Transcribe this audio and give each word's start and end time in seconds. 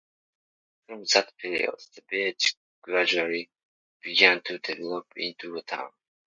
From 0.87 1.03
that 1.13 1.31
period, 1.37 1.75
the 1.93 2.01
village 2.09 2.55
gradually 2.81 3.51
began 4.01 4.41
to 4.45 4.57
develop 4.57 5.05
into 5.15 5.55
a 5.57 5.61
town. 5.61 5.91